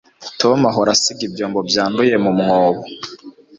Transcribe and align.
tom 0.41 0.57
ahora 0.69 0.89
asiga 0.95 1.21
ibyombo 1.27 1.59
byanduye 1.69 2.15
mumwobo 2.23 2.83